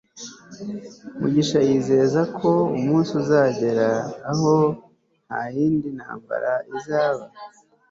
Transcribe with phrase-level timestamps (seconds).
[1.19, 3.87] mugisha yizera ko umunsi uzagera
[4.31, 4.53] aho
[5.25, 7.23] ntayindi ntambara izaba